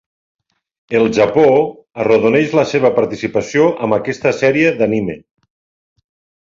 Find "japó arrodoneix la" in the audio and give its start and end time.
1.17-2.65